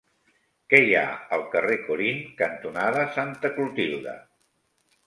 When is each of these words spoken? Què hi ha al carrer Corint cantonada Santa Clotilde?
Què 0.73 0.79
hi 0.85 0.95
ha 1.01 1.03
al 1.37 1.45
carrer 1.57 1.75
Corint 1.91 2.25
cantonada 2.41 3.05
Santa 3.21 3.55
Clotilde? 3.61 4.19